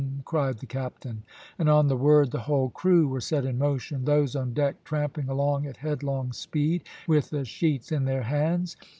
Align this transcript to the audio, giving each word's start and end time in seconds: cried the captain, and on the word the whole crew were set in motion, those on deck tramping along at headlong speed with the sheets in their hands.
cried 0.25 0.57
the 0.57 0.65
captain, 0.65 1.21
and 1.59 1.69
on 1.69 1.87
the 1.87 1.95
word 1.95 2.31
the 2.31 2.39
whole 2.39 2.69
crew 2.69 3.07
were 3.07 3.21
set 3.21 3.45
in 3.45 3.59
motion, 3.59 4.03
those 4.03 4.35
on 4.35 4.51
deck 4.51 4.83
tramping 4.83 5.29
along 5.29 5.67
at 5.67 5.77
headlong 5.77 6.33
speed 6.33 6.81
with 7.07 7.29
the 7.29 7.45
sheets 7.45 7.91
in 7.91 8.05
their 8.05 8.23
hands. 8.23 8.75